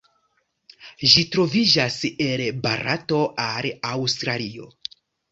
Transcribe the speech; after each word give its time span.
Ĝi 1.09 1.23
troviĝas 1.33 1.97
el 2.27 2.41
Barato 2.63 3.19
al 3.43 3.67
Aŭstralio. 3.91 4.67